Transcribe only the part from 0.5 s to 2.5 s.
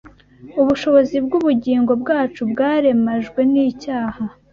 ubushobozi bw’ubugingo bwacu